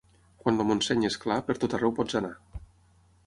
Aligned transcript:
Quan 0.43 0.55
el 0.61 0.65
Montseny 0.69 1.03
és 1.09 1.17
clar, 1.25 1.37
per 1.49 1.55
tot 1.65 1.77
arreu 1.79 1.95
pots 1.99 2.19
anar. 2.21 2.35